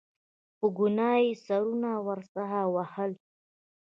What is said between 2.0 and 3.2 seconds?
ورڅخه وهل.